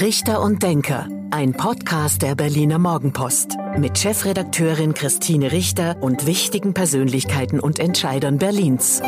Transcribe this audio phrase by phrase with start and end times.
[0.00, 7.60] Richter und Denker, ein Podcast der Berliner Morgenpost mit Chefredakteurin Christine Richter und wichtigen Persönlichkeiten
[7.60, 9.00] und Entscheidern Berlins.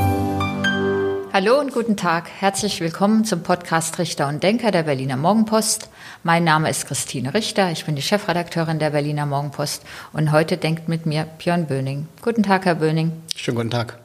[1.31, 2.31] Hallo und guten Tag.
[2.31, 5.91] Herzlich willkommen zum Podcast Richter und Denker der Berliner Morgenpost.
[6.23, 7.71] Mein Name ist Christine Richter.
[7.71, 9.83] Ich bin die Chefredakteurin der Berliner Morgenpost
[10.15, 12.09] und heute denkt mit mir Björn Böning.
[12.23, 13.13] Guten Tag, Herr Böning.
[13.37, 13.99] Schönen guten Tag.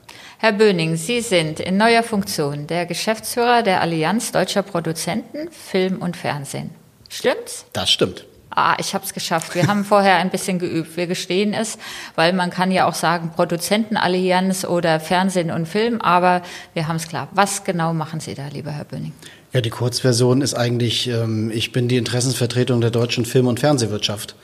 [0.44, 6.18] Herr Böning, Sie sind in neuer Funktion der Geschäftsführer der Allianz Deutscher Produzenten Film und
[6.18, 6.72] Fernsehen.
[7.08, 7.64] Stimmt's?
[7.72, 8.26] Das stimmt.
[8.50, 9.56] Ah, ich habe es geschafft.
[9.56, 10.98] Wir haben vorher ein bisschen geübt.
[10.98, 11.78] Wir gestehen es,
[12.16, 16.42] weil man kann ja auch sagen Produzentenallianz oder Fernsehen und Film, aber
[16.74, 17.30] wir haben es klar.
[17.32, 19.14] Was genau machen Sie da, lieber Herr Böning?
[19.54, 24.36] Ja, die Kurzversion ist eigentlich, ähm, ich bin die Interessensvertretung der deutschen Film- und Fernsehwirtschaft.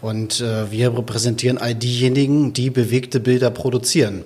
[0.00, 4.24] Und äh, wir repräsentieren all diejenigen, die bewegte Bilder produzieren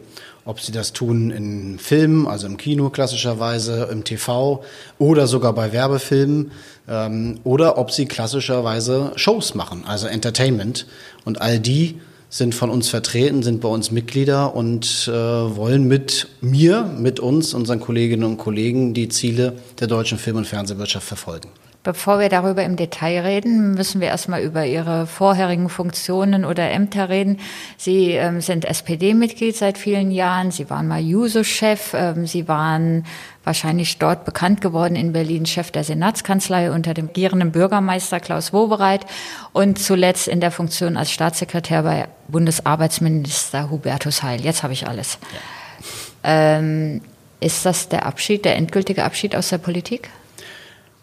[0.49, 4.65] ob sie das tun in Filmen, also im Kino klassischerweise, im TV
[4.99, 6.53] oder sogar bei Werbefilmen
[6.89, 10.87] ähm, oder ob sie klassischerweise Shows machen, also Entertainment.
[11.27, 12.01] Und all die
[12.31, 17.53] sind von uns vertreten, sind bei uns Mitglieder und äh, wollen mit mir, mit uns,
[17.53, 21.51] unseren Kolleginnen und Kollegen, die Ziele der deutschen Film- und Fernsehwirtschaft verfolgen.
[21.85, 27.09] Bevor wir darüber im Detail reden, müssen wir erstmal über Ihre vorherigen Funktionen oder Ämter
[27.09, 27.39] reden.
[27.77, 30.51] Sie ähm, sind SPD-Mitglied seit vielen Jahren.
[30.51, 31.95] Sie waren mal Juso-Chef.
[31.95, 33.05] Ähm, Sie waren
[33.45, 39.07] wahrscheinlich dort bekannt geworden in Berlin Chef der Senatskanzlei unter dem regierenden Bürgermeister Klaus Wobereit
[39.53, 44.41] und zuletzt in der Funktion als Staatssekretär bei Bundesarbeitsminister Hubertus Heil.
[44.41, 45.19] Jetzt habe ich alles.
[45.33, 46.59] Ja.
[46.59, 47.01] Ähm,
[47.41, 50.11] ist das der Abschied, der endgültige Abschied aus der Politik?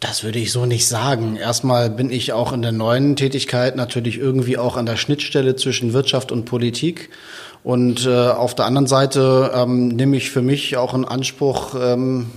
[0.07, 1.35] Das würde ich so nicht sagen.
[1.35, 5.93] Erstmal bin ich auch in der neuen Tätigkeit natürlich irgendwie auch an der Schnittstelle zwischen
[5.93, 7.09] Wirtschaft und Politik.
[7.63, 12.27] Und äh, auf der anderen Seite ähm, nehme ich für mich auch in Anspruch, ähm,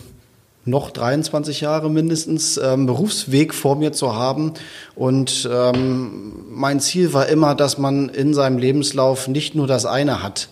[0.64, 4.54] noch 23 Jahre mindestens ähm, Berufsweg vor mir zu haben.
[4.94, 10.22] Und ähm, mein Ziel war immer, dass man in seinem Lebenslauf nicht nur das eine
[10.22, 10.48] hat.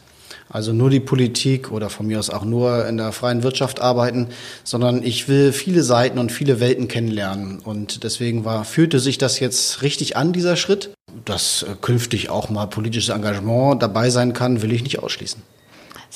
[0.48, 4.28] Also nur die Politik oder von mir aus auch nur in der freien Wirtschaft arbeiten,
[4.64, 7.58] sondern ich will viele Seiten und viele Welten kennenlernen.
[7.58, 10.90] Und deswegen war, fühlte sich das jetzt richtig an, dieser Schritt.
[11.24, 15.42] Dass äh, künftig auch mal politisches Engagement dabei sein kann, will ich nicht ausschließen.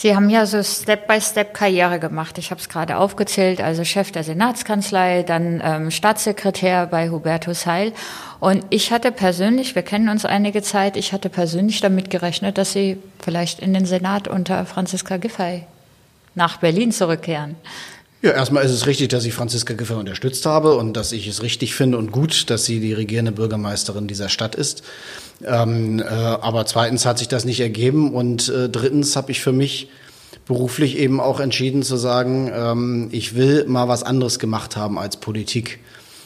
[0.03, 2.39] Sie haben ja so Step-by-Step Karriere gemacht.
[2.39, 7.93] Ich habe es gerade aufgezählt, also Chef der Senatskanzlei, dann ähm, Staatssekretär bei Hubertus Heil.
[8.39, 12.73] Und ich hatte persönlich, wir kennen uns einige Zeit, ich hatte persönlich damit gerechnet, dass
[12.73, 15.67] Sie vielleicht in den Senat unter Franziska Giffey
[16.35, 17.57] nach Berlin zurückkehren.
[18.23, 21.43] Ja, erstmal ist es richtig, dass ich Franziska Giffey unterstützt habe und dass ich es
[21.43, 24.83] richtig finde und gut, dass sie die regierende Bürgermeisterin dieser Stadt ist.
[25.43, 29.53] Ähm, äh, aber zweitens hat sich das nicht ergeben und äh, drittens habe ich für
[29.53, 29.89] mich
[30.47, 35.17] beruflich eben auch entschieden zu sagen, ähm, ich will mal was anderes gemacht haben als
[35.17, 35.79] Politik.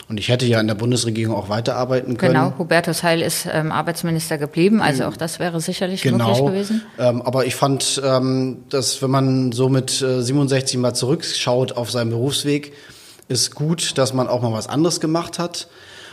[0.09, 2.35] Und ich hätte ja in der Bundesregierung auch weiterarbeiten können.
[2.35, 6.83] Genau, Hubertus Heil ist ähm, Arbeitsminister geblieben, also auch das wäre sicherlich genau, möglich gewesen.
[6.99, 11.91] Ähm, aber ich fand, ähm, dass wenn man so mit äh, 67 mal zurückschaut auf
[11.91, 12.75] seinen Berufsweg,
[13.29, 15.69] ist gut, dass man auch mal was anderes gemacht hat.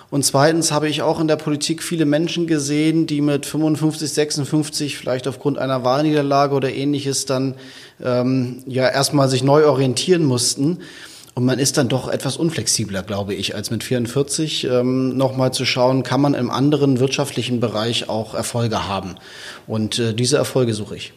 [0.09, 4.97] Und zweitens habe ich auch in der Politik viele Menschen gesehen, die mit 55, 56
[4.97, 7.56] vielleicht aufgrund einer Wahlniederlage oder ähnliches dann
[8.03, 10.79] ähm, ja erstmal sich neu orientieren mussten.
[11.33, 15.65] Und man ist dann doch etwas unflexibler, glaube ich, als mit 44 ähm, nochmal zu
[15.65, 19.15] schauen, kann man im anderen wirtschaftlichen Bereich auch Erfolge haben.
[19.65, 21.13] Und äh, diese Erfolge suche ich.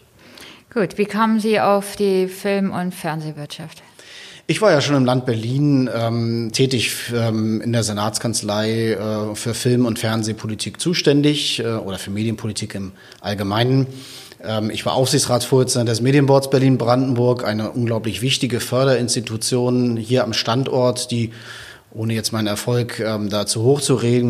[0.73, 3.83] Gut, wie kamen Sie auf die Film- und Fernsehwirtschaft?
[4.47, 9.55] Ich war ja schon im Land Berlin ähm, tätig ähm, in der Senatskanzlei äh, für
[9.55, 12.93] Film- und Fernsehpolitik zuständig äh, oder für Medienpolitik im
[13.23, 13.87] Allgemeinen.
[14.47, 21.31] Ähm, ich war Aufsichtsratsvorsitzender des Medienboards Berlin-Brandenburg, eine unglaublich wichtige Förderinstitution hier am Standort, die
[21.95, 23.63] ohne jetzt meinen Erfolg ähm, da zu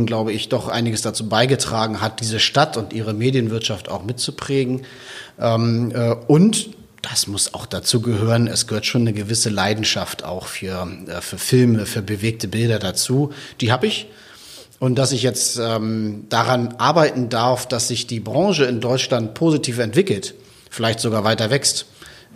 [0.07, 4.83] glaube ich, doch einiges dazu beigetragen hat, diese Stadt und ihre Medienwirtschaft auch mitzuprägen.
[5.41, 6.71] Ähm, äh, und
[7.01, 8.47] das muss auch dazu gehören.
[8.47, 13.33] Es gehört schon eine gewisse Leidenschaft auch für, äh, für Filme, für bewegte Bilder dazu.
[13.61, 14.09] Die habe ich.
[14.81, 19.79] Und dass ich jetzt ähm, daran arbeiten darf, dass sich die Branche in Deutschland positiv
[19.79, 20.35] entwickelt,
[20.71, 21.87] vielleicht sogar weiter wächst,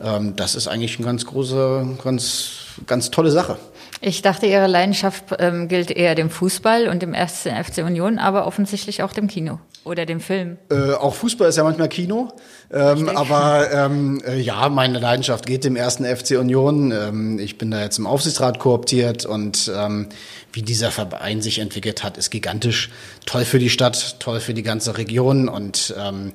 [0.03, 2.51] ähm, das ist eigentlich eine ganz große, ganz,
[2.87, 3.59] ganz tolle Sache.
[4.01, 8.47] Ich dachte, Ihre Leidenschaft ähm, gilt eher dem Fußball und dem ersten FC Union, aber
[8.47, 10.59] offensichtlich auch dem Kino oder dem Film.
[10.71, 12.29] Äh, auch Fußball ist ja manchmal Kino,
[12.71, 16.93] ähm, aber ähm, äh, ja, meine Leidenschaft geht dem ersten FC Union.
[16.93, 20.09] Ähm, ich bin da jetzt im Aufsichtsrat kooptiert und ähm,
[20.53, 22.91] wie dieser Verein sich entwickelt hat, ist gigantisch.
[23.27, 26.33] Toll für die Stadt, toll für die ganze Region und ähm, äh,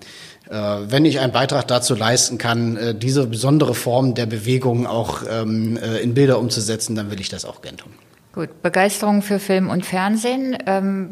[0.50, 5.78] wenn ich einen Beitrag dazu leisten kann, äh, diese besondere Form der Bewegung auch ähm,
[5.78, 7.92] äh, in Bilder umzusetzen, dann will ich das auch gern tun.
[8.34, 10.58] Gut, Begeisterung für Film und Fernsehen.
[10.66, 11.12] Ähm,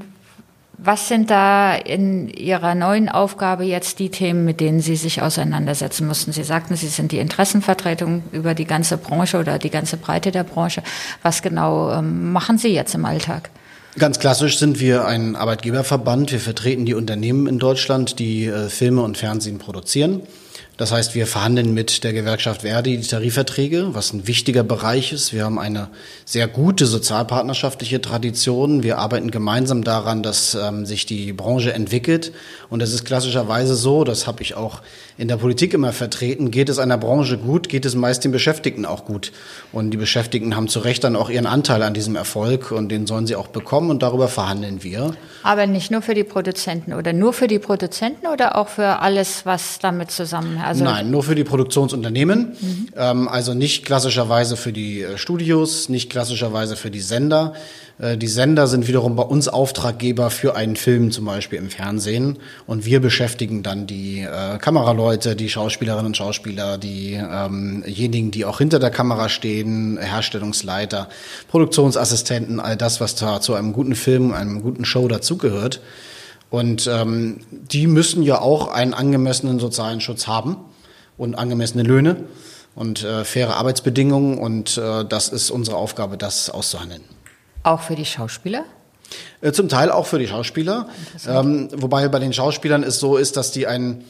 [0.83, 6.07] was sind da in Ihrer neuen Aufgabe jetzt die Themen, mit denen Sie sich auseinandersetzen
[6.07, 6.31] mussten?
[6.31, 10.43] Sie sagten, Sie sind die Interessenvertretung über die ganze Branche oder die ganze Breite der
[10.43, 10.81] Branche.
[11.21, 13.51] Was genau ähm, machen Sie jetzt im Alltag?
[13.97, 16.31] Ganz klassisch sind wir ein Arbeitgeberverband.
[16.31, 20.21] Wir vertreten die Unternehmen in Deutschland, die äh, Filme und Fernsehen produzieren.
[20.81, 25.31] Das heißt, wir verhandeln mit der Gewerkschaft Verdi die Tarifverträge, was ein wichtiger Bereich ist.
[25.31, 25.89] Wir haben eine
[26.25, 28.81] sehr gute sozialpartnerschaftliche Tradition.
[28.81, 32.31] Wir arbeiten gemeinsam daran, dass ähm, sich die Branche entwickelt.
[32.71, 34.81] Und es ist klassischerweise so, das habe ich auch
[35.19, 38.87] in der Politik immer vertreten, geht es einer Branche gut, geht es meist den Beschäftigten
[38.87, 39.31] auch gut.
[39.71, 43.05] Und die Beschäftigten haben zu Recht dann auch ihren Anteil an diesem Erfolg und den
[43.05, 45.13] sollen sie auch bekommen und darüber verhandeln wir.
[45.43, 49.45] Aber nicht nur für die Produzenten oder nur für die Produzenten oder auch für alles,
[49.45, 50.70] was damit zusammenhängt?
[50.71, 52.53] Also Nein, nur für die Produktionsunternehmen.
[52.61, 52.87] Mhm.
[52.95, 57.51] Ähm, also nicht klassischerweise für die äh, Studios, nicht klassischerweise für die Sender.
[57.99, 62.37] Äh, die Sender sind wiederum bei uns Auftraggeber für einen Film, zum Beispiel im Fernsehen.
[62.67, 68.59] Und wir beschäftigen dann die äh, Kameraleute, die Schauspielerinnen und Schauspieler, diejenigen, ähm die auch
[68.59, 71.09] hinter der Kamera stehen, Herstellungsleiter,
[71.49, 75.81] Produktionsassistenten, all das, was da zu einem guten Film, einem guten Show dazugehört.
[76.51, 80.57] Und ähm, die müssen ja auch einen angemessenen sozialen Schutz haben
[81.17, 82.25] und angemessene Löhne
[82.75, 84.37] und äh, faire Arbeitsbedingungen.
[84.37, 87.01] Und äh, das ist unsere Aufgabe, das auszuhandeln.
[87.63, 88.65] Auch für die Schauspieler?
[89.39, 90.89] Äh, zum Teil auch für die Schauspieler.
[91.25, 94.03] Ähm, wobei bei den Schauspielern es so ist, dass die einen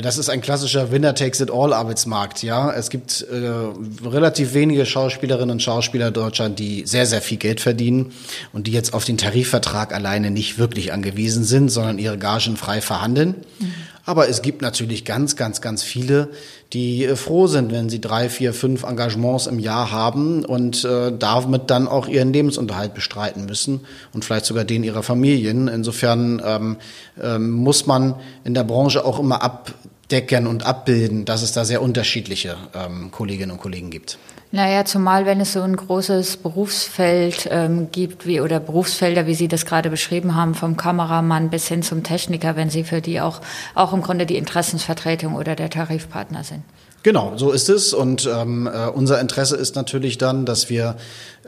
[0.00, 2.72] das ist ein klassischer Winner-Takes-it-all-Arbeitsmarkt, ja.
[2.72, 7.60] Es gibt äh, relativ wenige Schauspielerinnen und Schauspieler in Deutschland, die sehr, sehr viel Geld
[7.60, 8.12] verdienen
[8.54, 12.80] und die jetzt auf den Tarifvertrag alleine nicht wirklich angewiesen sind, sondern ihre Gagen frei
[12.80, 13.34] verhandeln.
[13.58, 13.74] Mhm.
[14.04, 16.28] Aber es gibt natürlich ganz, ganz, ganz viele,
[16.72, 21.12] die äh, froh sind, wenn sie drei, vier, fünf Engagements im Jahr haben und äh,
[21.16, 23.80] damit dann auch ihren Lebensunterhalt bestreiten müssen
[24.12, 25.68] und vielleicht sogar den ihrer Familien.
[25.68, 26.76] Insofern ähm,
[27.22, 31.82] ähm, muss man in der Branche auch immer abdecken und abbilden, dass es da sehr
[31.82, 34.18] unterschiedliche ähm, Kolleginnen und Kollegen gibt.
[34.54, 39.48] Naja, zumal wenn es so ein großes Berufsfeld ähm, gibt, wie oder Berufsfelder, wie Sie
[39.48, 43.40] das gerade beschrieben haben, vom Kameramann bis hin zum Techniker, wenn Sie für die auch,
[43.74, 46.64] auch im Grunde die Interessensvertretung oder der Tarifpartner sind.
[47.02, 47.94] Genau, so ist es.
[47.94, 50.96] Und ähm, äh, unser Interesse ist natürlich dann, dass wir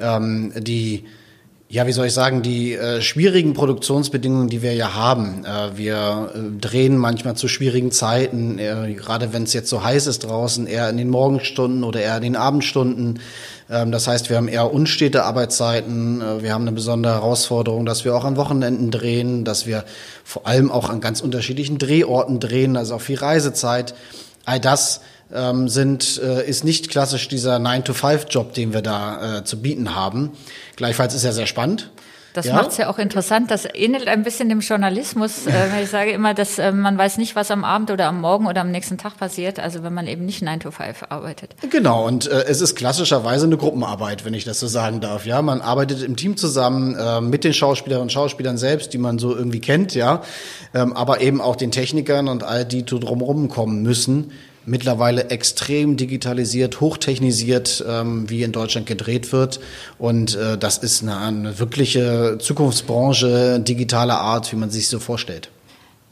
[0.01, 1.05] ähm, die
[1.75, 5.45] ja, wie soll ich sagen, die äh, schwierigen Produktionsbedingungen, die wir ja haben.
[5.45, 10.07] Äh, wir äh, drehen manchmal zu schwierigen Zeiten, äh, gerade wenn es jetzt so heiß
[10.07, 13.19] ist draußen, eher in den Morgenstunden oder eher in den Abendstunden.
[13.69, 16.21] Ähm, das heißt, wir haben eher unstete Arbeitszeiten.
[16.21, 19.83] Äh, wir haben eine besondere Herausforderung, dass wir auch an Wochenenden drehen, dass wir
[20.23, 23.97] vor allem auch an ganz unterschiedlichen Drehorten drehen, also auch viel Reisezeit.
[24.45, 25.01] All das
[25.33, 30.33] ähm, sind, äh, ist nicht klassisch dieser 9-to-5-Job, den wir da äh, zu bieten haben.
[30.77, 31.91] Gleichfalls ist er sehr spannend.
[32.35, 32.55] Das ja.
[32.55, 33.49] macht es ja auch interessant.
[33.53, 35.47] Das ähnelt ein bisschen dem Journalismus.
[35.47, 38.49] Äh, ich sage immer, dass äh, man weiß nicht, was am Abend oder am Morgen
[38.49, 41.55] oder am nächsten Tag passiert, also wenn man eben nicht 9 to 5 arbeitet.
[41.71, 45.27] Genau, und äh, es ist klassischerweise eine Gruppenarbeit, wenn ich das so sagen darf.
[45.27, 49.21] Ja, man arbeitet im Team zusammen äh, mit den Schauspielerinnen und Schauspielern selbst, die man
[49.21, 50.23] so irgendwie kennt, ja,
[50.75, 54.33] ähm, aber eben auch den Technikern und all die, die drumherum kommen müssen
[54.67, 59.61] mittlerweile extrem digitalisiert, hochtechnisiert, ähm, wie in Deutschland gedreht wird.
[59.99, 65.51] Und äh, das ist eine, eine wirkliche Zukunftsbranche digitaler Art, wie man sich so vorstellt.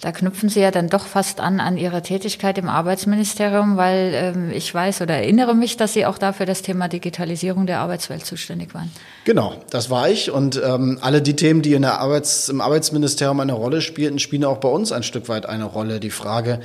[0.03, 4.50] Da knüpfen Sie ja dann doch fast an an Ihre Tätigkeit im Arbeitsministerium, weil ähm,
[4.50, 8.75] ich weiß oder erinnere mich, dass Sie auch dafür das Thema Digitalisierung der Arbeitswelt zuständig
[8.75, 8.91] waren.
[9.25, 10.33] Genau, das war ich.
[10.33, 14.45] Und ähm, alle die Themen, die in der Arbeits-, im Arbeitsministerium eine Rolle spielten, spielen
[14.45, 16.00] auch bei uns ein Stück weit eine Rolle.
[16.00, 16.59] Die Frage,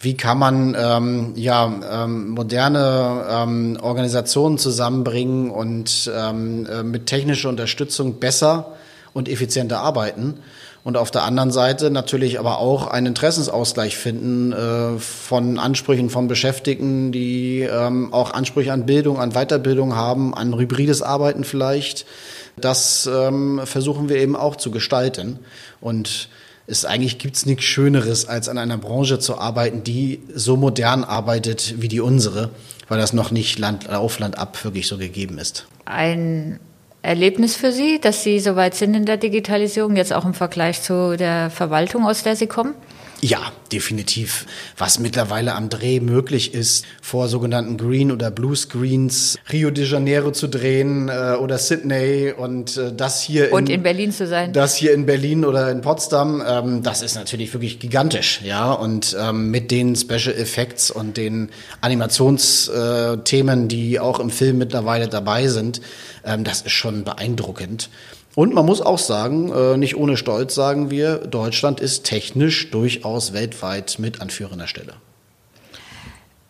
[0.00, 7.48] wie kann man ähm, ja ähm, moderne ähm, Organisationen zusammenbringen und ähm, äh, mit technischer
[7.48, 8.76] Unterstützung besser
[9.12, 10.34] und effizienter arbeiten
[10.88, 16.28] und auf der anderen Seite natürlich aber auch einen Interessensausgleich finden äh, von Ansprüchen von
[16.28, 22.06] Beschäftigten, die ähm, auch Ansprüche an Bildung, an Weiterbildung haben, an hybrides Arbeiten vielleicht.
[22.56, 25.38] Das ähm, versuchen wir eben auch zu gestalten
[25.80, 26.28] und
[26.68, 31.76] ist eigentlich gibt's nichts Schöneres, als an einer Branche zu arbeiten, die so modern arbeitet
[31.78, 32.50] wie die unsere,
[32.88, 35.66] weil das noch nicht Land auf Land ab wirklich so gegeben ist.
[35.86, 36.60] Ein
[37.00, 40.82] Erlebnis für Sie, dass Sie so weit sind in der Digitalisierung, jetzt auch im Vergleich
[40.82, 42.74] zu der Verwaltung, aus der Sie kommen?
[43.20, 44.46] Ja, definitiv.
[44.76, 50.46] Was mittlerweile am Dreh möglich ist, vor sogenannten Green- oder Blue-Screens Rio de Janeiro zu
[50.46, 54.52] drehen äh, oder Sydney und äh, das hier und in, in, Berlin zu sein.
[54.52, 58.70] Das hier in Berlin oder in Potsdam, ähm, das ist natürlich wirklich gigantisch, ja.
[58.72, 65.08] Und ähm, mit den Special Effects und den Animationsthemen, äh, die auch im Film mittlerweile
[65.08, 65.80] dabei sind,
[66.24, 67.90] ähm, das ist schon beeindruckend.
[68.34, 73.32] Und man muss auch sagen, äh, nicht ohne Stolz sagen wir, Deutschland ist technisch durchaus
[73.32, 74.94] weltweit mit an führender Stelle.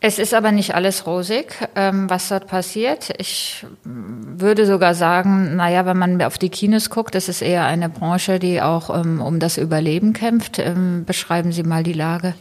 [0.01, 3.13] Es ist aber nicht alles rosig, ähm, was dort passiert.
[3.19, 7.89] Ich würde sogar sagen, naja, wenn man auf die Kinos guckt, das ist eher eine
[7.89, 10.61] Branche, die auch ähm, um das Überleben kämpft.
[10.61, 12.35] Ähm, beschreiben Sie mal die Lage.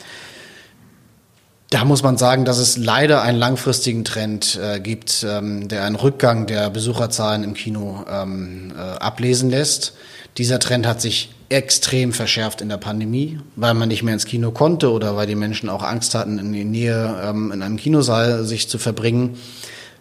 [1.69, 5.97] Da muss man sagen, dass es leider einen langfristigen Trend äh, gibt, ähm, der einen
[5.97, 9.93] Rückgang der Besucherzahlen im Kino ähm, äh, ablesen lässt.
[10.37, 14.51] Dieser Trend hat sich extrem verschärft in der Pandemie, weil man nicht mehr ins Kino
[14.51, 18.45] konnte oder weil die Menschen auch Angst hatten, in die Nähe ähm, in einem Kinosaal
[18.45, 19.37] sich zu verbringen.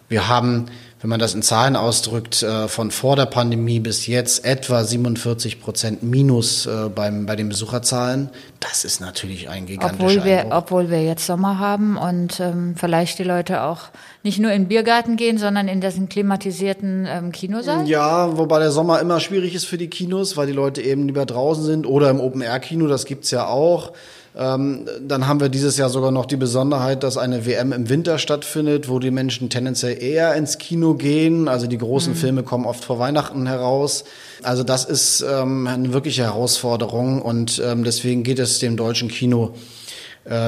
[0.07, 0.67] Wir haben
[0.99, 5.61] wenn man das in Zahlen ausdrückt, äh, von vor der Pandemie bis jetzt etwa 47
[5.61, 8.29] Prozent Minus äh, beim, bei den Besucherzahlen.
[8.59, 10.57] Das ist natürlich ein gigantischer obwohl wir, Einbruch.
[10.57, 13.81] Obwohl wir jetzt Sommer haben und ähm, vielleicht die Leute auch
[14.23, 17.87] nicht nur in den Biergarten gehen, sondern in diesen klimatisierten ähm, Kinosaal?
[17.87, 21.27] Ja, wobei der Sommer immer schwierig ist für die Kinos, weil die Leute eben lieber
[21.27, 23.93] draußen sind oder im Open-Air-Kino, das gibt's ja auch.
[24.37, 28.19] Ähm, dann haben wir dieses Jahr sogar noch die Besonderheit, dass eine WM im Winter
[28.19, 31.47] stattfindet, wo die Menschen tendenziell eher ins Kino gehen.
[31.47, 32.17] Also die großen mhm.
[32.17, 34.03] Filme kommen oft vor Weihnachten heraus.
[34.43, 39.53] Also das ist ähm, eine wirkliche Herausforderung und ähm, deswegen geht es dem deutschen Kino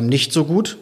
[0.02, 0.78] nicht so gut.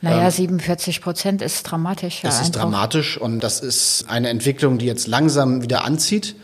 [0.00, 2.22] Naja, 47 ähm, Prozent ist dramatisch.
[2.22, 6.34] Ja, es ist dramatisch und das ist eine Entwicklung, die jetzt langsam wieder anzieht.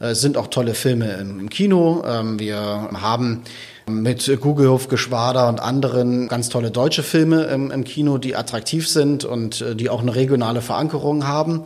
[0.00, 2.02] Äh, es sind auch tolle Filme im Kino.
[2.36, 2.58] Wir
[2.94, 3.44] haben
[3.86, 9.24] mit Gugelhof, Geschwader und anderen ganz tolle deutsche Filme im, im Kino, die attraktiv sind
[9.24, 11.64] und äh, die auch eine regionale Verankerung haben.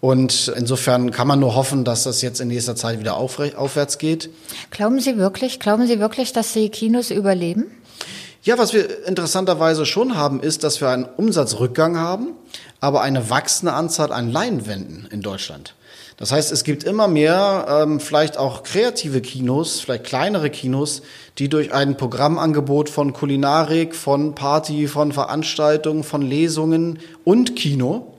[0.00, 4.30] Und insofern kann man nur hoffen, dass das jetzt in nächster Zeit wieder aufwärts geht.
[4.70, 7.66] Glauben Sie wirklich, glauben Sie wirklich, dass die Kinos überleben?
[8.42, 12.28] Ja, was wir interessanterweise schon haben, ist, dass wir einen Umsatzrückgang haben,
[12.80, 15.74] aber eine wachsende Anzahl an Leinwänden in Deutschland.
[16.20, 21.00] Das heißt, es gibt immer mehr, ähm, vielleicht auch kreative Kinos, vielleicht kleinere Kinos,
[21.38, 28.14] die durch ein Programmangebot von Kulinarik, von Party, von Veranstaltungen, von Lesungen und Kino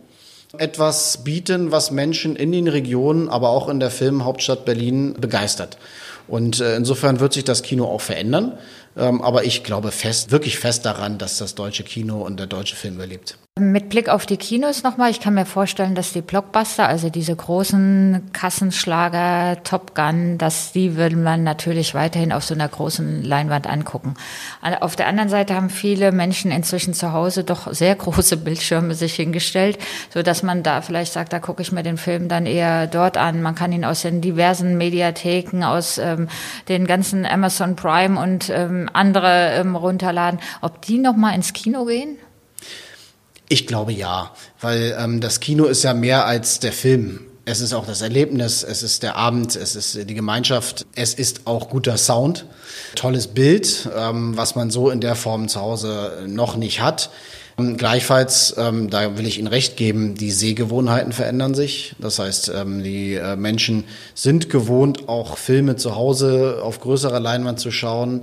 [0.58, 5.78] etwas bieten, was Menschen in den Regionen, aber auch in der Filmhauptstadt Berlin begeistert.
[6.28, 8.58] Und äh, insofern wird sich das Kino auch verändern.
[8.98, 12.76] Ähm, aber ich glaube fest, wirklich fest daran, dass das deutsche Kino und der deutsche
[12.76, 13.38] Film überlebt.
[13.62, 17.36] Mit Blick auf die Kinos nochmal, ich kann mir vorstellen, dass die Blockbuster, also diese
[17.36, 23.68] großen Kassenschlager, Top Gun, dass die würde man natürlich weiterhin auf so einer großen Leinwand
[23.68, 24.16] angucken.
[24.80, 29.14] Auf der anderen Seite haben viele Menschen inzwischen zu Hause doch sehr große Bildschirme sich
[29.14, 29.78] hingestellt,
[30.12, 33.18] so dass man da vielleicht sagt, da gucke ich mir den Film dann eher dort
[33.18, 33.44] an.
[33.44, 36.30] Man kann ihn aus den diversen Mediatheken, aus ähm,
[36.68, 40.40] den ganzen Amazon Prime und ähm, andere ähm, runterladen.
[40.62, 42.18] Ob die nochmal ins Kino gehen?
[43.52, 44.32] Ich glaube ja,
[44.62, 47.20] weil ähm, das Kino ist ja mehr als der Film.
[47.44, 51.42] Es ist auch das Erlebnis, es ist der Abend, es ist die Gemeinschaft, es ist
[51.48, 52.46] auch guter Sound,
[52.96, 57.10] tolles Bild, ähm, was man so in der Form zu Hause noch nicht hat.
[57.60, 61.98] Ähm, gleichfalls, ähm, da will ich Ihnen recht geben, die Sehgewohnheiten verändern sich.
[62.00, 63.84] Das heißt, ähm, die äh, Menschen
[64.16, 68.22] sind gewohnt, auch Filme zu Hause auf größerer Leinwand zu schauen.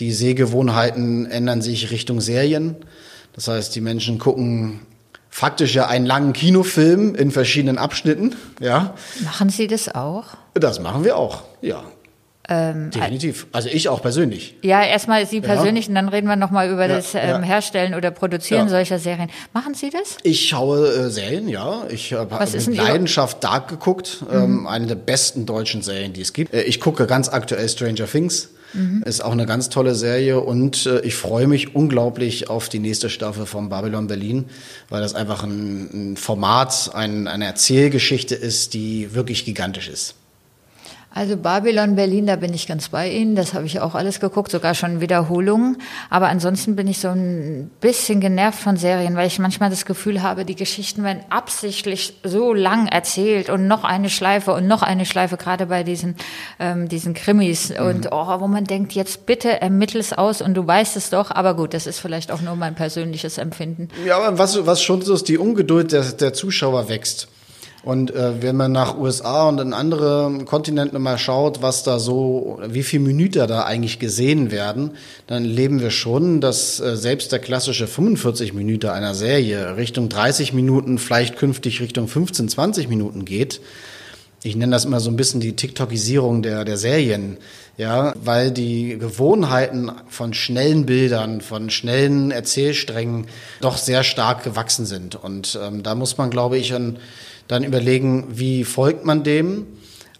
[0.00, 2.76] Die Sehgewohnheiten ändern sich Richtung Serien.
[3.34, 4.80] Das heißt, die Menschen gucken
[5.30, 8.34] faktisch ja einen langen Kinofilm in verschiedenen Abschnitten.
[8.60, 8.94] Ja.
[9.24, 10.24] Machen Sie das auch?
[10.54, 11.84] Das machen wir auch, ja.
[12.52, 13.46] Ähm, Definitiv.
[13.52, 14.56] Also ich auch persönlich.
[14.62, 15.90] Ja, erstmal Sie persönlich ja.
[15.90, 17.42] und dann reden wir nochmal über ja, das ähm, ja.
[17.42, 19.30] Herstellen oder Produzieren solcher Serien.
[19.52, 20.16] Machen Sie das?
[20.24, 21.84] Ich schaue äh, Serien, ja.
[21.90, 24.24] Ich habe mit Leidenschaft Dark geguckt.
[24.28, 24.36] Mhm.
[24.36, 26.52] Ähm, eine der besten deutschen Serien, die es gibt.
[26.52, 28.48] Äh, ich gucke ganz aktuell Stranger Things.
[28.72, 29.02] Mhm.
[29.04, 33.10] Ist auch eine ganz tolle Serie und äh, ich freue mich unglaublich auf die nächste
[33.10, 34.46] Staffel von Babylon Berlin,
[34.88, 40.14] weil das einfach ein, ein Format, ein, eine Erzählgeschichte ist, die wirklich gigantisch ist.
[41.12, 43.34] Also Babylon Berlin, da bin ich ganz bei Ihnen.
[43.34, 45.78] Das habe ich auch alles geguckt, sogar schon Wiederholungen.
[46.08, 50.22] Aber ansonsten bin ich so ein bisschen genervt von Serien, weil ich manchmal das Gefühl
[50.22, 55.04] habe, die Geschichten werden absichtlich so lang erzählt und noch eine Schleife und noch eine
[55.04, 56.14] Schleife, gerade bei diesen,
[56.60, 57.70] ähm, diesen Krimis.
[57.70, 57.86] Mhm.
[57.86, 61.32] Und oh, wo man denkt, jetzt bitte ermittel es aus und du weißt es doch.
[61.32, 63.88] Aber gut, das ist vielleicht auch nur mein persönliches Empfinden.
[64.06, 67.26] Ja, aber was, was schon so ist, die Ungeduld der, der Zuschauer wächst.
[67.82, 72.60] Und äh, wenn man nach USA und in andere Kontinente mal schaut, was da so,
[72.66, 74.92] wie viel Minuten da eigentlich gesehen werden,
[75.26, 80.52] dann leben wir schon, dass äh, selbst der klassische 45 Minuten einer Serie Richtung 30
[80.52, 83.60] Minuten, vielleicht künftig Richtung 15, 20 Minuten geht.
[84.42, 87.36] Ich nenne das immer so ein bisschen die TikTokisierung der, der Serien,
[87.76, 93.26] ja, weil die Gewohnheiten von schnellen Bildern, von schnellen Erzählsträngen
[93.60, 95.14] doch sehr stark gewachsen sind.
[95.14, 96.98] Und ähm, da muss man, glaube ich, an
[97.48, 99.66] dann überlegen, wie folgt man dem.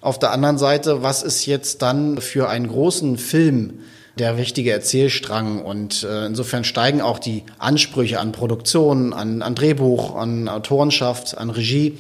[0.03, 3.81] Auf der anderen Seite, was ist jetzt dann für einen großen Film
[4.19, 5.63] der richtige Erzählstrang?
[5.63, 11.49] Und äh, insofern steigen auch die Ansprüche an Produktion, an, an Drehbuch, an Autorenschaft, an
[11.49, 11.97] Regie.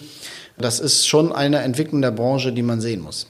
[0.60, 3.26] Das ist schon eine Entwicklung der Branche, die man sehen muss.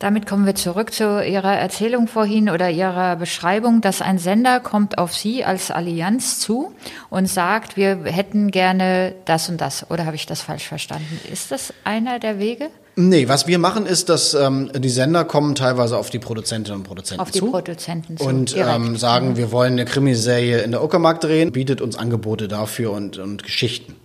[0.00, 4.98] Damit kommen wir zurück zu Ihrer Erzählung vorhin oder Ihrer Beschreibung, dass ein Sender kommt
[4.98, 6.72] auf Sie als Allianz zu
[7.10, 9.90] und sagt, wir hätten gerne das und das.
[9.90, 11.18] Oder habe ich das falsch verstanden?
[11.32, 12.68] Ist das einer der Wege?
[12.96, 16.86] Nee, was wir machen ist, dass ähm, die Sender kommen teilweise auf die Produzentinnen und
[16.86, 17.50] Produzenten auf die zu.
[17.50, 18.24] Produzenten zu.
[18.24, 22.92] Und ähm, sagen, wir wollen eine Krimiserie in der Uckermark drehen, bietet uns Angebote dafür
[22.92, 23.96] und, und Geschichten.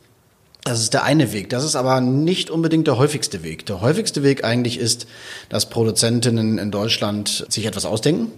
[0.64, 1.50] Das ist der eine Weg.
[1.50, 3.66] Das ist aber nicht unbedingt der häufigste Weg.
[3.66, 5.08] Der häufigste Weg eigentlich ist,
[5.48, 8.32] dass Produzentinnen in Deutschland sich etwas ausdenken.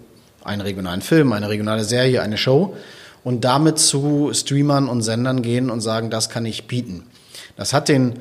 [0.44, 2.76] Einen regionalen Film, eine regionale Serie, eine Show.
[3.24, 7.04] Und damit zu Streamern und Sendern gehen und sagen, das kann ich bieten.
[7.56, 8.14] Das hat den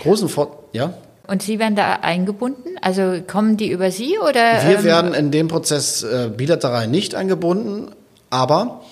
[0.00, 0.94] großen Vorteil, ja?
[1.26, 2.76] Und Sie werden da eingebunden?
[2.80, 4.62] Also kommen die über Sie oder?
[4.66, 7.90] Wir ähm werden in dem Prozess äh, bilateral nicht eingebunden,
[8.28, 8.82] aber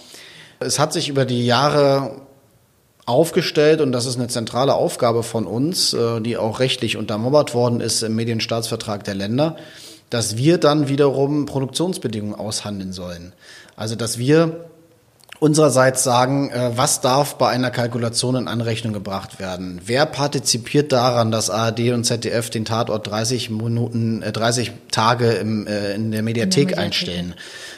[0.60, 2.20] es hat sich über die Jahre
[3.06, 7.80] aufgestellt und das ist eine zentrale Aufgabe von uns, äh, die auch rechtlich untermauert worden
[7.80, 9.56] ist im Medienstaatsvertrag der Länder,
[10.10, 13.32] dass wir dann wiederum Produktionsbedingungen aushandeln sollen.
[13.76, 14.69] Also dass wir
[15.40, 19.80] unsererseits sagen, äh, was darf bei einer Kalkulation in Anrechnung gebracht werden?
[19.84, 25.66] Wer partizipiert daran, dass ARD und ZDF den Tatort 30 Minuten, 30 äh, Tage im,
[25.66, 27.34] in der Mediathek, in der Mediathek einstellen?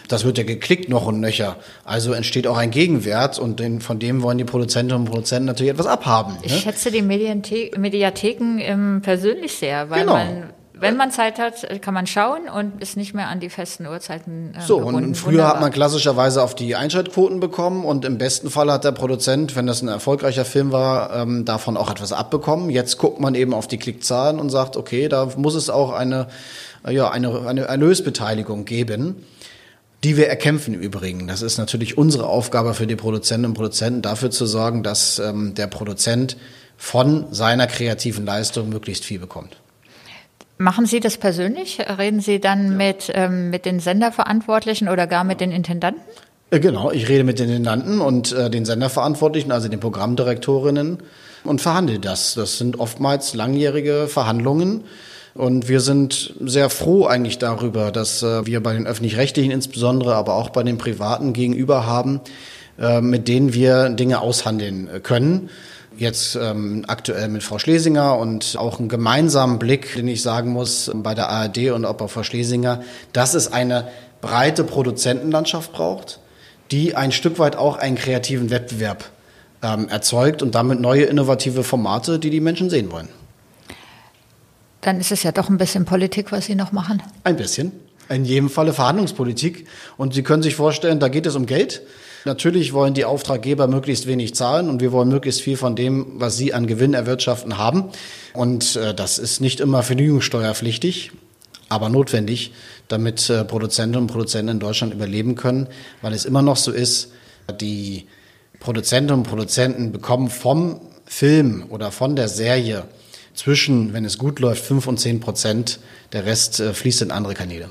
[0.08, 1.56] Das wird ja geklickt noch und nöcher.
[1.84, 5.72] Also entsteht auch ein Gegenwert und den, von dem wollen die Produzentinnen und Produzenten natürlich
[5.72, 6.34] etwas abhaben.
[6.34, 6.40] Ne?
[6.44, 10.14] Ich schätze die Mediathe Mediatheken ähm, persönlich sehr, weil genau.
[10.14, 10.50] man
[10.82, 14.54] wenn man Zeit hat, kann man schauen und ist nicht mehr an die festen Uhrzeiten
[14.54, 15.04] äh, So, gebunden.
[15.04, 15.54] und früher Wunderbar.
[15.54, 19.66] hat man klassischerweise auf die Einschaltquoten bekommen und im besten Fall hat der Produzent, wenn
[19.66, 22.68] das ein erfolgreicher Film war, ähm, davon auch etwas abbekommen.
[22.68, 26.26] Jetzt guckt man eben auf die Klickzahlen und sagt, okay, da muss es auch eine,
[26.88, 29.24] ja, eine, eine Erlösbeteiligung geben
[30.04, 31.28] die wir erkämpfen im Übrigen.
[31.28, 35.54] Das ist natürlich unsere Aufgabe für die Produzentinnen und Produzenten, dafür zu sorgen, dass ähm,
[35.54, 36.36] der Produzent
[36.76, 39.61] von seiner kreativen Leistung möglichst viel bekommt.
[40.62, 41.80] Machen Sie das persönlich?
[41.98, 42.76] Reden Sie dann ja.
[42.76, 46.00] mit, ähm, mit den Senderverantwortlichen oder gar mit den Intendanten?
[46.52, 50.98] Äh, genau, ich rede mit den Intendanten und äh, den Senderverantwortlichen, also den Programmdirektorinnen
[51.42, 52.34] und verhandle das.
[52.34, 54.84] Das sind oftmals langjährige Verhandlungen
[55.34, 60.34] und wir sind sehr froh eigentlich darüber, dass äh, wir bei den öffentlich-rechtlichen insbesondere, aber
[60.34, 62.20] auch bei den privaten gegenüber haben,
[62.78, 65.50] äh, mit denen wir Dinge aushandeln äh, können.
[65.96, 70.90] Jetzt ähm, aktuell mit Frau Schlesinger und auch einen gemeinsamen Blick, den ich sagen muss,
[70.94, 73.88] bei der ARD und auch bei Frau Schlesinger, dass es eine
[74.20, 76.20] breite Produzentenlandschaft braucht,
[76.70, 79.10] die ein Stück weit auch einen kreativen Wettbewerb
[79.62, 83.08] ähm, erzeugt und damit neue innovative Formate, die die Menschen sehen wollen.
[84.80, 87.02] Dann ist es ja doch ein bisschen Politik, was Sie noch machen.
[87.22, 87.72] Ein bisschen.
[88.08, 89.66] In jedem Falle Verhandlungspolitik.
[89.96, 91.82] Und Sie können sich vorstellen, da geht es um Geld.
[92.24, 96.36] Natürlich wollen die Auftraggeber möglichst wenig zahlen und wir wollen möglichst viel von dem, was
[96.36, 97.90] sie an Gewinn erwirtschaften, haben.
[98.32, 101.12] Und äh, das ist nicht immer vergnügungssteuerpflichtig,
[101.68, 102.52] aber notwendig,
[102.88, 105.66] damit äh, Produzentinnen und Produzenten in Deutschland überleben können,
[106.00, 107.12] weil es immer noch so ist,
[107.60, 108.06] die
[108.60, 112.84] Produzentinnen und Produzenten bekommen vom Film oder von der Serie
[113.34, 115.80] zwischen, wenn es gut läuft, 5 und 10 Prozent.
[116.12, 117.68] Der Rest äh, fließt in andere Kanäle.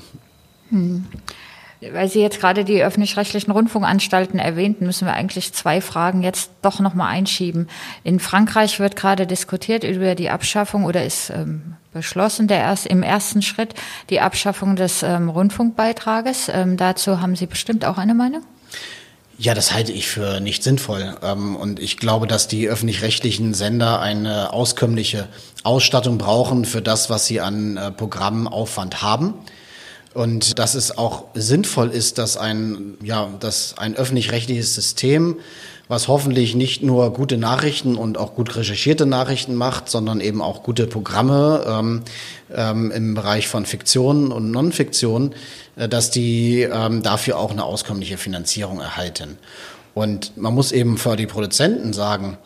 [0.70, 1.06] Hm.
[1.90, 6.78] Weil Sie jetzt gerade die öffentlich-rechtlichen Rundfunkanstalten erwähnten, müssen wir eigentlich zwei Fragen jetzt doch
[6.78, 7.68] nochmal einschieben.
[8.04, 13.02] In Frankreich wird gerade diskutiert über die Abschaffung oder ist ähm, beschlossen, der erst, im
[13.02, 13.74] ersten Schritt
[14.10, 16.50] die Abschaffung des ähm, Rundfunkbeitrages.
[16.54, 18.42] Ähm, dazu haben Sie bestimmt auch eine Meinung?
[19.38, 21.16] Ja, das halte ich für nicht sinnvoll.
[21.20, 25.26] Ähm, und ich glaube, dass die öffentlich-rechtlichen Sender eine auskömmliche
[25.64, 29.34] Ausstattung brauchen für das, was sie an äh, Programmaufwand haben.
[30.14, 35.36] Und dass es auch sinnvoll ist, dass ein, ja, dass ein öffentlich-rechtliches System
[35.92, 40.62] was hoffentlich nicht nur gute Nachrichten und auch gut recherchierte Nachrichten macht, sondern eben auch
[40.62, 42.02] gute Programme ähm,
[42.50, 45.34] ähm, im Bereich von Fiktion und Non-Fiktion,
[45.76, 49.36] äh, dass die ähm, dafür auch eine auskömmliche Finanzierung erhalten.
[49.92, 52.38] Und man muss eben für die Produzenten sagen,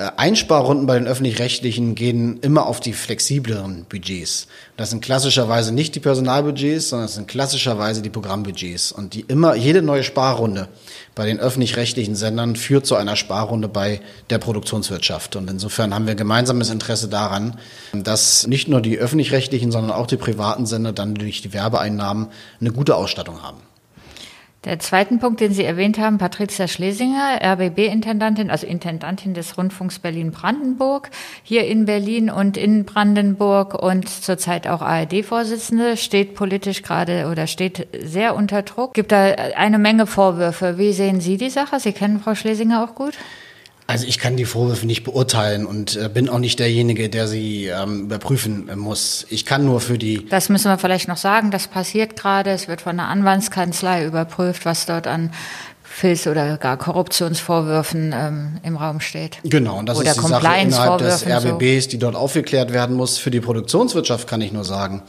[0.00, 4.46] Einsparrunden bei den öffentlich-rechtlichen gehen immer auf die flexibleren Budgets.
[4.78, 8.92] Das sind klassischerweise nicht die Personalbudgets, sondern das sind klassischerweise die Programmbudgets.
[8.92, 10.68] Und die immer, jede neue Sparrunde
[11.14, 15.36] bei den öffentlich-rechtlichen Sendern führt zu einer Sparrunde bei der Produktionswirtschaft.
[15.36, 17.58] Und insofern haben wir gemeinsames Interesse daran,
[17.92, 22.72] dass nicht nur die öffentlich-rechtlichen, sondern auch die privaten Sender dann durch die Werbeeinnahmen eine
[22.72, 23.58] gute Ausstattung haben.
[24.64, 31.08] Der zweiten Punkt, den Sie erwähnt haben, Patricia Schlesinger, RBB-Intendantin, also Intendantin des Rundfunks Berlin-Brandenburg,
[31.42, 37.88] hier in Berlin und in Brandenburg und zurzeit auch ARD-Vorsitzende, steht politisch gerade oder steht
[38.04, 38.92] sehr unter Druck.
[38.92, 40.76] Gibt da eine Menge Vorwürfe.
[40.76, 41.80] Wie sehen Sie die Sache?
[41.80, 43.14] Sie kennen Frau Schlesinger auch gut?
[43.90, 47.66] Also ich kann die Vorwürfe nicht beurteilen und äh, bin auch nicht derjenige, der sie
[47.66, 49.26] ähm, überprüfen äh, muss.
[49.30, 50.26] Ich kann nur für die.
[50.26, 51.50] Das müssen wir vielleicht noch sagen.
[51.50, 52.50] Das passiert gerade.
[52.50, 55.32] Es wird von einer Anwaltskanzlei überprüft, was dort an
[55.82, 59.38] Filz oder gar Korruptionsvorwürfen ähm, im Raum steht.
[59.42, 63.18] Genau, und das oder ist die Sache innerhalb des RBBs, die dort aufgeklärt werden muss.
[63.18, 65.02] Für die Produktionswirtschaft kann ich nur sagen,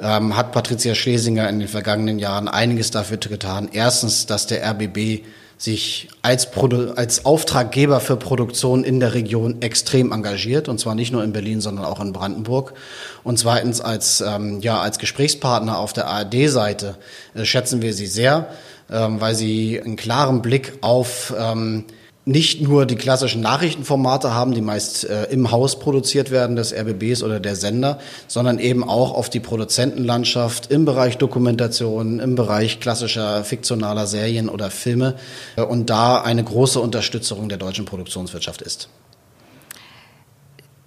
[0.00, 3.68] ähm, hat Patricia Schlesinger in den vergangenen Jahren einiges dafür getan.
[3.70, 5.24] Erstens, dass der RBB
[5.64, 11.10] sich als, Produ als Auftraggeber für Produktion in der Region extrem engagiert, und zwar nicht
[11.10, 12.74] nur in Berlin, sondern auch in Brandenburg.
[13.22, 16.96] Und zweitens als, ähm, ja, als Gesprächspartner auf der ARD-Seite
[17.34, 18.48] äh, schätzen wir sie sehr,
[18.90, 21.84] ähm, weil sie einen klaren Blick auf ähm,
[22.26, 27.22] nicht nur die klassischen Nachrichtenformate haben, die meist äh, im Haus produziert werden des RBBs
[27.22, 33.44] oder der Sender, sondern eben auch auf die Produzentenlandschaft im Bereich Dokumentation, im Bereich klassischer
[33.44, 35.16] fiktionaler Serien oder Filme
[35.56, 38.88] äh, und da eine große Unterstützung der deutschen Produktionswirtschaft ist.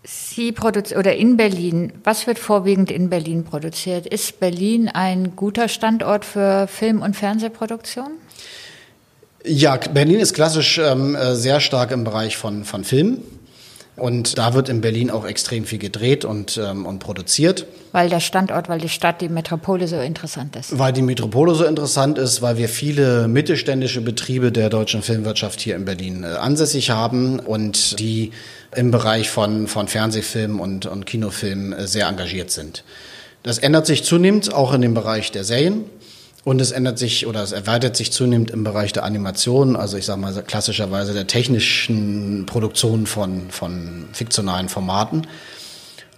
[0.03, 4.07] Sie produzieren oder in Berlin, was wird vorwiegend in Berlin produziert?
[4.07, 8.11] Ist Berlin ein guter Standort für Film- und Fernsehproduktion?
[9.47, 13.21] Ja, Berlin ist klassisch ähm, äh, sehr stark im Bereich von, von Film.
[13.97, 17.65] Und da wird in Berlin auch extrem viel gedreht und, ähm, und produziert.
[17.93, 20.77] Weil der Standort, weil die Stadt, die Metropole so interessant ist.
[20.77, 25.75] Weil die Metropole so interessant ist, weil wir viele mittelständische Betriebe der deutschen Filmwirtschaft hier
[25.75, 28.33] in Berlin äh, ansässig haben und die
[28.75, 32.83] im Bereich von, von Fernsehfilmen und, und Kinofilmen äh, sehr engagiert sind.
[33.41, 35.85] Das ändert sich zunehmend auch in dem Bereich der Serien.
[36.47, 40.05] Und es ändert sich oder es erweitert sich zunehmend im Bereich der Animation, also ich
[40.05, 45.27] sage mal klassischerweise der technischen Produktion von, von fiktionalen Formaten.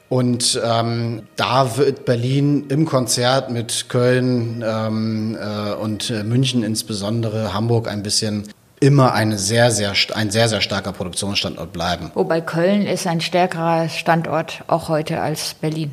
[0.07, 7.55] Und ähm, da wird Berlin im Konzert mit Köln ähm, äh, und äh, München insbesondere,
[7.55, 8.47] Hamburg ein bisschen
[8.79, 12.11] immer eine sehr, sehr, ein sehr, sehr starker Produktionsstandort bleiben.
[12.13, 15.91] Wobei Köln ist ein stärkerer Standort auch heute als Berlin.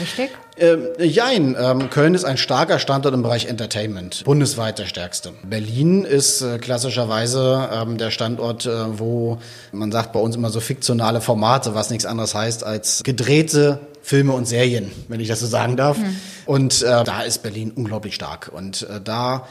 [0.00, 0.30] Richtig?
[0.58, 5.32] Ähm, jein, ähm, Köln ist ein starker Standort im Bereich Entertainment, bundesweit der stärkste.
[5.42, 9.38] Berlin ist äh, klassischerweise ähm, der Standort, äh, wo
[9.72, 14.32] man sagt bei uns immer so fiktionale Formate, was nichts anderes heißt als gedrehte Filme
[14.32, 15.98] und Serien, wenn ich das so sagen darf.
[15.98, 16.16] Mhm.
[16.46, 18.50] Und äh, da ist Berlin unglaublich stark.
[18.54, 19.46] Und äh, da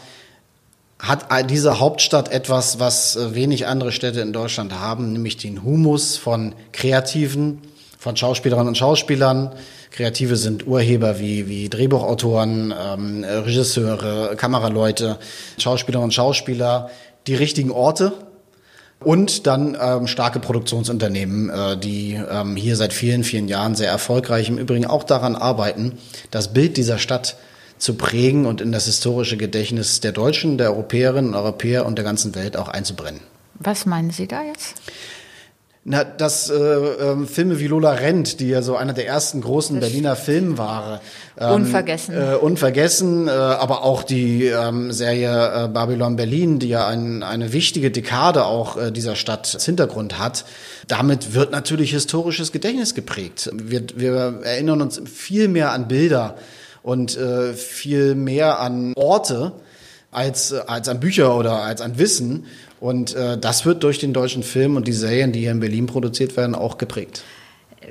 [0.97, 6.17] hat diese Hauptstadt etwas, was äh, wenig andere Städte in Deutschland haben, nämlich den Humus
[6.17, 7.61] von Kreativen,
[7.99, 9.51] von Schauspielerinnen und Schauspielern,
[9.95, 15.17] Kreative sind Urheber wie, wie Drehbuchautoren, ähm, Regisseure, Kameraleute,
[15.57, 16.89] Schauspielerinnen und Schauspieler,
[17.27, 18.11] die richtigen Orte
[18.99, 24.49] und dann ähm, starke Produktionsunternehmen, äh, die ähm, hier seit vielen, vielen Jahren sehr erfolgreich
[24.49, 25.97] im Übrigen auch daran arbeiten,
[26.29, 27.37] das Bild dieser Stadt
[27.77, 32.03] zu prägen und in das historische Gedächtnis der Deutschen, der Europäerinnen und Europäer und der
[32.03, 33.21] ganzen Welt auch einzubrennen.
[33.59, 34.75] Was meinen Sie da jetzt?
[35.87, 39.79] Na, dass äh, äh, Filme wie Lola Rent, die ja so einer der ersten großen
[39.79, 40.99] das Berliner Filme war,
[41.39, 46.87] ähm, unvergessen, äh, unvergessen, äh, aber auch die ähm, Serie äh, Babylon Berlin, die ja
[46.87, 50.45] ein, eine wichtige Dekade auch äh, dieser Stadt als Hintergrund hat.
[50.87, 53.51] Damit wird natürlich historisches Gedächtnis geprägt.
[53.53, 56.35] Wir, wir erinnern uns viel mehr an Bilder
[56.81, 57.17] und
[57.55, 59.53] viel mehr an Orte
[60.11, 62.45] als, als an Bücher oder als an Wissen.
[62.85, 65.87] Und äh, das wird durch den deutschen Film und die Serien, die hier in Berlin
[65.87, 67.23] produziert werden, auch geprägt.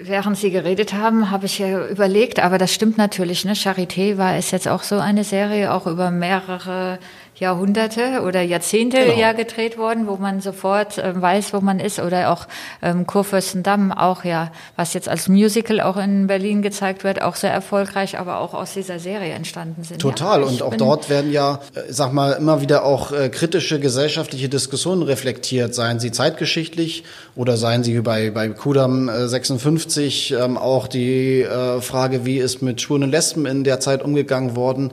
[0.01, 3.45] Während Sie geredet haben, habe ich ja überlegt, aber das stimmt natürlich.
[3.45, 3.55] Ne?
[3.55, 7.01] Charité war es jetzt auch so eine Serie, auch über mehrere
[7.37, 9.19] Jahrhunderte oder Jahrzehnte genau.
[9.19, 11.99] ja gedreht worden, wo man sofort äh, weiß, wo man ist.
[11.99, 12.47] Oder auch
[12.81, 17.53] ähm, Kurfürstendamm, auch ja, was jetzt als Musical auch in Berlin gezeigt wird, auch sehr
[17.53, 20.01] erfolgreich, aber auch aus dieser Serie entstanden sind.
[20.01, 20.43] Total.
[20.43, 24.49] Ja, und auch dort werden ja, äh, sag mal, immer wieder auch äh, kritische gesellschaftliche
[24.49, 27.03] Diskussionen reflektiert, seien sie zeitgeschichtlich
[27.35, 32.63] oder seien sie bei, bei Kudam äh, 56 ähm, auch die äh, Frage, wie ist
[32.63, 34.93] mit Schwulen und Lesben in der Zeit umgegangen worden.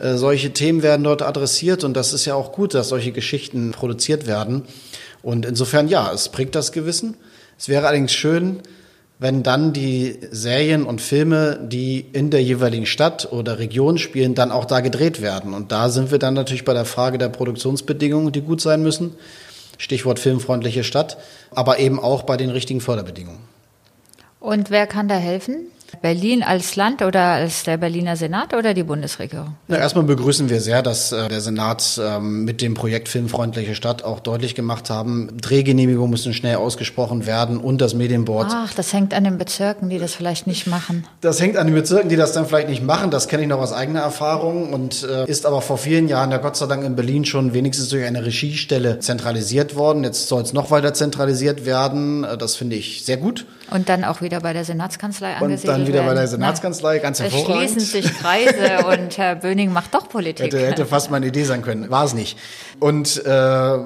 [0.00, 3.72] Äh, solche Themen werden dort adressiert und das ist ja auch gut, dass solche Geschichten
[3.72, 4.62] produziert werden.
[5.22, 7.16] Und insofern, ja, es prägt das Gewissen.
[7.58, 8.60] Es wäre allerdings schön,
[9.18, 14.50] wenn dann die Serien und Filme, die in der jeweiligen Stadt oder Region spielen, dann
[14.50, 15.54] auch da gedreht werden.
[15.54, 19.14] Und da sind wir dann natürlich bei der Frage der Produktionsbedingungen, die gut sein müssen.
[19.78, 21.18] Stichwort filmfreundliche Stadt,
[21.52, 23.40] aber eben auch bei den richtigen Förderbedingungen.
[24.40, 25.66] Und wer kann da helfen?
[26.00, 29.54] Berlin als Land oder als der Berliner Senat oder die Bundesregierung?
[29.68, 34.04] Na, erstmal begrüßen wir sehr, dass äh, der Senat ähm, mit dem Projekt Filmfreundliche Stadt
[34.04, 38.48] auch deutlich gemacht haben, Drehgenehmigungen müssen schnell ausgesprochen werden und das Medienboard.
[38.50, 41.06] Ach, das hängt an den Bezirken, die das vielleicht nicht machen.
[41.20, 43.10] Das hängt an den Bezirken, die das dann vielleicht nicht machen.
[43.10, 46.38] Das kenne ich noch aus eigener Erfahrung und äh, ist aber vor vielen Jahren ja
[46.38, 50.04] Gott sei Dank in Berlin schon wenigstens durch eine Regiestelle zentralisiert worden.
[50.04, 52.24] Jetzt soll es noch weiter zentralisiert werden.
[52.24, 53.46] Äh, das finde ich sehr gut.
[53.72, 56.08] Und dann auch wieder bei der Senatskanzlei angesiedelt Und dann wieder werden.
[56.08, 57.70] bei der Senatskanzlei, ganz Da hervorragend.
[57.72, 60.46] schließen sich Kreise und Herr Böning macht doch Politik.
[60.46, 61.90] Hätte, hätte fast meine Idee sein können.
[61.90, 62.38] War es nicht.
[62.80, 63.78] Und äh,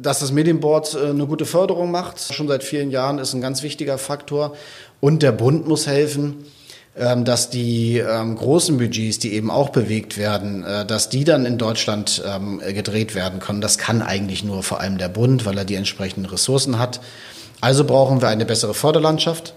[0.00, 3.62] dass das Medienboard äh, eine gute Förderung macht, schon seit vielen Jahren, ist ein ganz
[3.62, 4.54] wichtiger Faktor.
[5.00, 6.44] Und der Bund muss helfen,
[6.94, 11.46] ähm, dass die ähm, großen Budgets, die eben auch bewegt werden, äh, dass die dann
[11.46, 13.60] in Deutschland ähm, gedreht werden können.
[13.62, 17.00] Das kann eigentlich nur vor allem der Bund, weil er die entsprechenden Ressourcen hat.
[17.62, 19.54] Also brauchen wir eine bessere Förderlandschaft.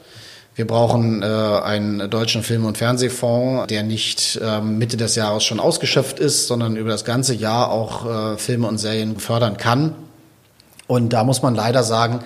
[0.53, 5.59] Wir brauchen äh, einen deutschen Film- und Fernsehfonds, der nicht ähm, Mitte des Jahres schon
[5.59, 9.95] ausgeschöpft ist, sondern über das ganze Jahr auch äh, Filme und Serien fördern kann.
[10.85, 12.19] Und da muss man leider sagen,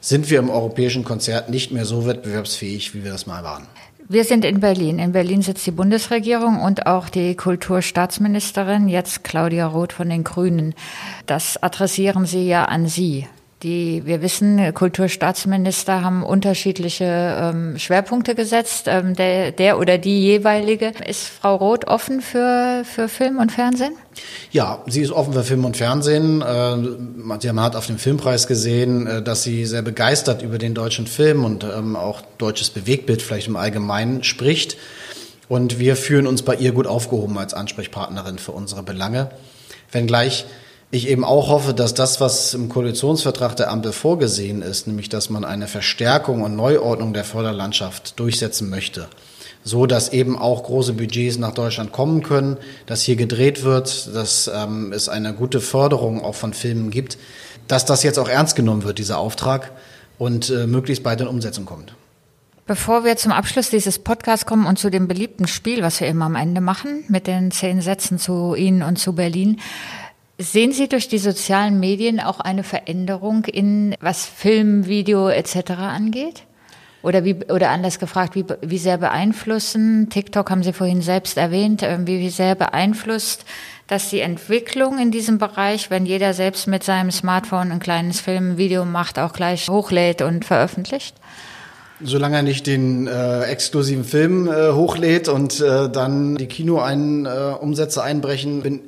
[0.00, 3.66] sind wir im europäischen Konzert nicht mehr so wettbewerbsfähig, wie wir das mal waren.
[4.08, 5.00] Wir sind in Berlin.
[5.00, 10.76] In Berlin sitzt die Bundesregierung und auch die Kulturstaatsministerin, jetzt Claudia Roth von den Grünen.
[11.26, 13.26] Das adressieren Sie ja an Sie.
[13.64, 18.84] Die, wir wissen, Kulturstaatsminister haben unterschiedliche ähm, Schwerpunkte gesetzt.
[18.88, 20.92] Ähm, der, der oder die jeweilige.
[21.06, 23.94] Ist Frau Roth offen für, für Film und Fernsehen?
[24.52, 26.42] Ja, sie ist offen für Film und Fernsehen.
[26.42, 31.06] Äh, Man hat auf dem Filmpreis gesehen, äh, dass sie sehr begeistert über den deutschen
[31.06, 34.76] Film und ähm, auch deutsches Bewegtbild vielleicht im Allgemeinen spricht.
[35.48, 39.30] Und wir fühlen uns bei ihr gut aufgehoben als Ansprechpartnerin für unsere Belange.
[39.90, 40.44] Wenngleich
[40.94, 45.28] ich eben auch hoffe, dass das, was im Koalitionsvertrag der Ampel vorgesehen ist, nämlich dass
[45.28, 49.08] man eine Verstärkung und Neuordnung der Förderlandschaft durchsetzen möchte,
[49.64, 54.48] so dass eben auch große Budgets nach Deutschland kommen können, dass hier gedreht wird, dass
[54.54, 57.18] ähm, es eine gute Förderung auch von Filmen gibt,
[57.66, 59.72] dass das jetzt auch ernst genommen wird, dieser Auftrag,
[60.16, 61.96] und äh, möglichst bald in Umsetzung kommt.
[62.66, 66.24] Bevor wir zum Abschluss dieses Podcasts kommen und zu dem beliebten Spiel, was wir immer
[66.24, 69.60] am Ende machen, mit den zehn Sätzen zu Ihnen und zu Berlin,
[70.38, 75.70] Sehen Sie durch die sozialen Medien auch eine Veränderung in was Film, Video etc.
[75.78, 76.42] angeht?
[77.02, 81.82] Oder wie oder anders gefragt, wie, wie sehr beeinflussen TikTok haben Sie vorhin selbst erwähnt,
[81.82, 83.44] wie, wie sehr beeinflusst
[83.86, 88.56] das die Entwicklung in diesem Bereich, wenn jeder selbst mit seinem Smartphone ein kleines Film,
[88.56, 91.14] Video macht, auch gleich hochlädt und veröffentlicht?
[92.02, 98.62] Solange er nicht den äh, exklusiven Film äh, hochlädt und äh, dann die Kinoumsätze einbrechen,
[98.62, 98.80] bin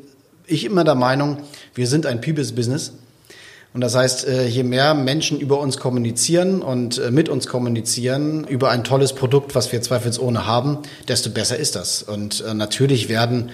[0.47, 1.39] ich immer der Meinung,
[1.75, 2.93] wir sind ein People's-Business.
[3.77, 8.47] Und das heißt, äh, je mehr Menschen über uns kommunizieren und äh, mit uns kommunizieren,
[8.49, 10.79] über ein tolles Produkt, was wir zweifelsohne haben,
[11.09, 12.03] desto besser ist das.
[12.03, 13.51] Und äh, natürlich werden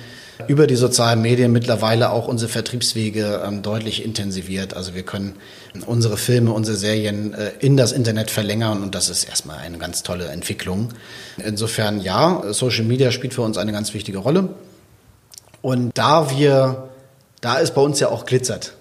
[0.47, 4.75] über die sozialen Medien mittlerweile auch unsere Vertriebswege ähm, deutlich intensiviert.
[4.75, 5.35] Also wir können
[5.87, 10.27] unsere Filme, unsere Serien in das Internet verlängern und das ist erstmal eine ganz tolle
[10.27, 10.91] Entwicklung.
[11.45, 14.51] Insofern ja, Social Media spielt für uns eine ganz wichtige Rolle.
[15.63, 16.91] Und da wir,
[17.41, 18.75] da es bei uns ja auch glitzert,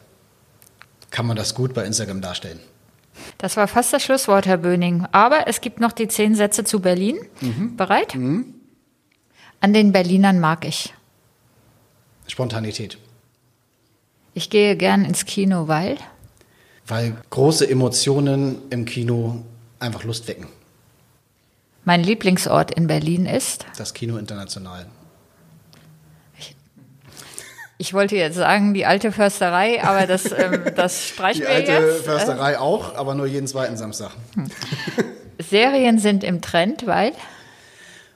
[1.12, 2.60] kann man das gut bei Instagram darstellen.
[3.38, 5.06] Das war fast das Schlusswort, Herr Böning.
[5.12, 7.20] Aber es gibt noch die zehn Sätze zu Berlin.
[7.40, 7.78] Mhm.
[7.78, 8.16] Bereit?
[8.16, 8.56] Mhm.
[9.60, 10.94] An den Berlinern mag ich.
[12.28, 12.98] Spontanität.
[14.34, 15.98] Ich gehe gern ins Kino, weil?
[16.88, 19.44] Weil große Emotionen im Kino
[19.80, 20.48] einfach Lust wecken.
[21.84, 23.66] Mein Lieblingsort in Berlin ist?
[23.78, 24.86] Das Kino International.
[27.82, 31.68] Ich wollte jetzt sagen, die alte Försterei, aber das, ähm, das streichen die wir jetzt.
[31.68, 34.12] Die alte Försterei auch, aber nur jeden zweiten Samstag.
[34.36, 34.52] Hm.
[35.40, 37.14] Serien sind im Trend, weil?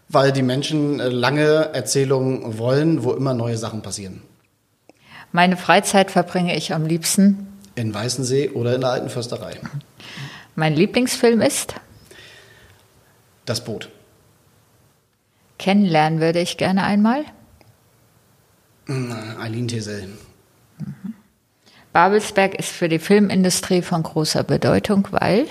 [0.08, 4.21] Weil die Menschen äh, lange Erzählungen wollen, wo immer neue Sachen passieren.
[5.32, 9.56] Meine Freizeit verbringe ich am liebsten in Weißensee oder in der alten Försterei.
[10.54, 11.73] Mein Lieblingsfilm ist?
[13.45, 13.89] Das Boot.
[15.58, 17.25] Kennenlernen würde ich gerne einmal.
[18.88, 20.10] Eileen Tesel.
[21.93, 25.48] Babelsberg ist für die Filmindustrie von großer Bedeutung, weil?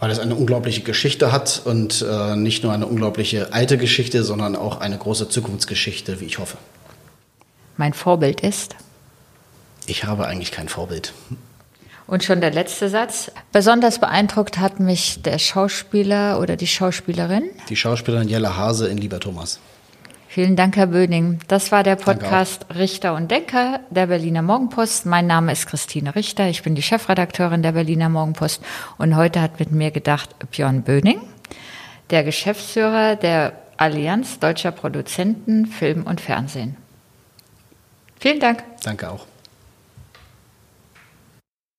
[0.00, 4.56] Weil es eine unglaubliche Geschichte hat und äh, nicht nur eine unglaubliche alte Geschichte, sondern
[4.56, 6.56] auch eine große Zukunftsgeschichte, wie ich hoffe.
[7.76, 8.76] Mein Vorbild ist?
[9.86, 11.12] Ich habe eigentlich kein Vorbild.
[12.06, 13.30] Und schon der letzte Satz.
[13.52, 17.44] Besonders beeindruckt hat mich der Schauspieler oder die Schauspielerin.
[17.68, 19.58] Die Schauspielerin Jella Hase in Lieber Thomas.
[20.34, 21.38] Vielen Dank, Herr Böning.
[21.46, 25.06] Das war der Podcast Richter und Denker der Berliner Morgenpost.
[25.06, 26.48] Mein Name ist Christine Richter.
[26.48, 28.60] Ich bin die Chefredakteurin der Berliner Morgenpost.
[28.98, 31.20] Und heute hat mit mir gedacht Björn Böning,
[32.10, 36.76] der Geschäftsführer der Allianz Deutscher Produzenten Film und Fernsehen.
[38.18, 38.64] Vielen Dank.
[38.82, 39.26] Danke auch.